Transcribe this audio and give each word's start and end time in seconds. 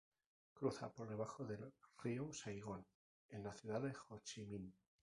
Cruza 0.55 0.89
por 0.91 1.07
debajo 1.09 1.45
del 1.45 1.71
río 2.01 2.33
Saigón 2.33 2.87
en 3.29 3.43
la 3.43 3.53
Ciudad 3.53 3.83
Ho 4.09 4.19
Chi 4.23 4.43
Minh. 4.43 4.73